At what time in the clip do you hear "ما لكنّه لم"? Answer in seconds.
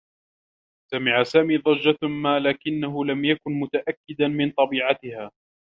2.07-3.25